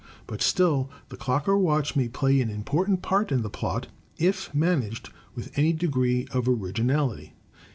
But 0.25 0.41
still 0.41 0.89
the 1.09 1.15
clock 1.15 1.47
or 1.47 1.59
watch 1.59 1.95
may 1.95 2.07
play 2.07 2.41
an 2.41 2.49
important 2.49 3.03
part 3.03 3.31
in 3.31 3.43
the 3.43 3.51
plot, 3.51 3.85
if 4.17 4.51
managed 4.51 5.09
with 5.35 5.55
any 5.55 5.73
degree 5.73 6.27
of 6.31 6.49
originality. 6.49 7.35